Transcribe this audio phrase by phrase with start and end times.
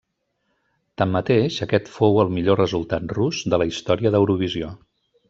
[1.01, 4.73] Tanmateix aquest fou el millor resultat rus de la història d'Eurovisió.